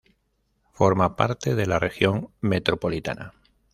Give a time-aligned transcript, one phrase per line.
[0.73, 3.35] Forma parte de la Región Metropolitana.